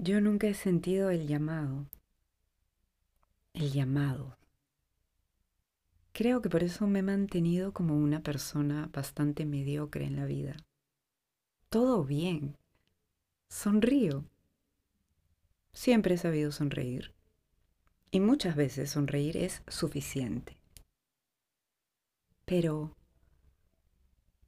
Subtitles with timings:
[0.00, 1.86] Yo nunca he sentido el llamado.
[3.52, 4.36] El llamado.
[6.12, 10.56] Creo que por eso me he mantenido como una persona bastante mediocre en la vida.
[11.68, 12.56] Todo bien.
[13.48, 14.24] Sonrío.
[15.72, 17.12] Siempre he sabido sonreír.
[18.12, 20.56] Y muchas veces sonreír es suficiente.
[22.44, 22.94] Pero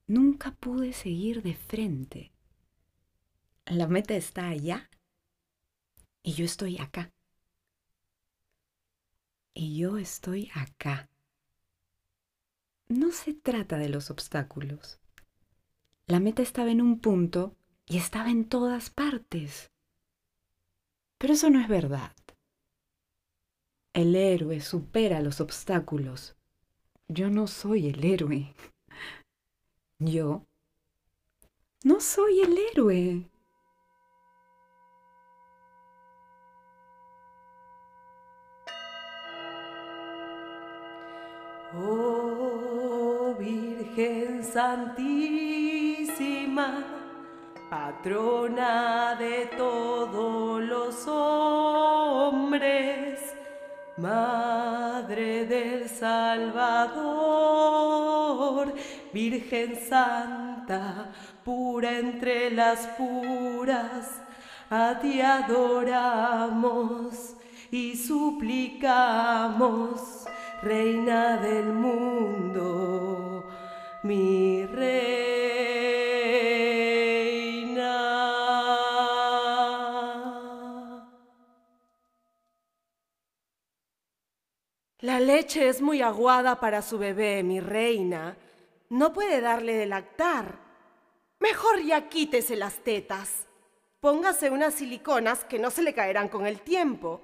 [0.06, 2.30] nunca pude seguir de frente.
[3.66, 4.89] La meta está allá
[6.22, 7.12] y yo estoy acá.
[9.54, 11.08] Y yo estoy acá.
[12.88, 15.00] No se trata de los obstáculos.
[16.06, 17.56] La meta estaba en un punto
[17.86, 19.70] y estaba en todas partes.
[21.18, 22.14] Pero eso no es verdad.
[23.92, 26.36] El héroe supera los obstáculos.
[27.08, 28.54] Yo no soy el héroe.
[29.98, 30.46] Yo
[31.84, 33.29] no soy el héroe.
[41.72, 45.24] Oh Virgen Santísima,
[47.70, 52.40] patrona de todos los hombres,
[53.98, 57.04] Madre del Salvador,
[59.12, 61.12] Virgen Santa,
[61.44, 64.20] pura entre las puras,
[64.70, 66.56] a ti adoramos
[67.70, 69.00] y suplicamos
[70.62, 73.44] reina del mundo,
[74.02, 75.00] mi reina.
[85.00, 88.36] La leche es muy aguada para su bebé, mi reina.
[88.90, 90.58] No puede darle de lactar.
[91.38, 93.46] Mejor ya quítese las tetas.
[94.00, 97.22] Póngase unas siliconas que no se le caerán con el tiempo.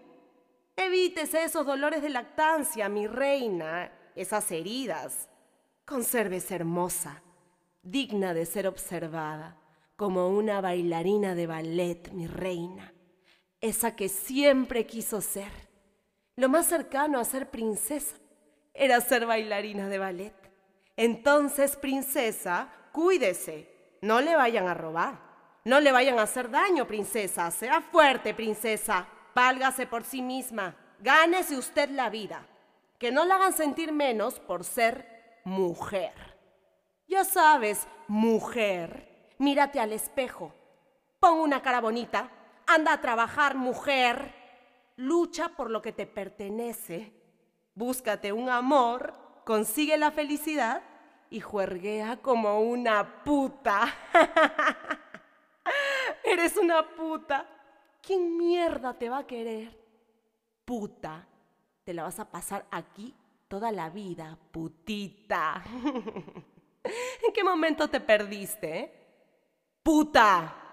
[0.77, 5.29] Evítese esos dolores de lactancia, mi reina, esas heridas.
[5.87, 7.23] Consérvese hermosa,
[7.83, 9.57] digna de ser observada,
[9.97, 12.93] como una bailarina de ballet, mi reina,
[13.61, 15.51] esa que siempre quiso ser.
[16.37, 18.17] Lo más cercano a ser princesa
[18.75, 20.35] era ser bailarina de ballet.
[20.97, 25.21] Entonces, princesa, cuídese, no le vayan a robar,
[25.65, 29.09] no le vayan a hacer daño, princesa, sea fuerte, princesa.
[29.37, 32.47] Válgase por sí misma, gánese usted la vida,
[32.99, 36.15] que no la hagan sentir menos por ser mujer.
[37.07, 40.55] Ya sabes, mujer, mírate al espejo,
[41.21, 42.31] pon una cara bonita,
[42.67, 44.33] anda a trabajar, mujer,
[44.97, 47.13] lucha por lo que te pertenece,
[47.75, 49.13] búscate un amor,
[49.45, 50.81] consigue la felicidad
[51.29, 53.83] y juerguea como una puta.
[56.25, 57.47] Eres una puta.
[58.07, 59.77] ¿Quién mierda te va a querer?
[60.65, 61.27] Puta,
[61.83, 63.13] te la vas a pasar aquí
[63.49, 65.65] toda la vida, putita.
[67.27, 68.93] ¿En qué momento te perdiste?
[69.83, 70.66] Puta.